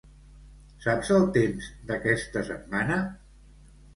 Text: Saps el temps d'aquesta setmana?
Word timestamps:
Saps 0.85 1.11
el 1.17 1.27
temps 1.35 1.67
d'aquesta 1.91 2.45
setmana? 2.49 2.97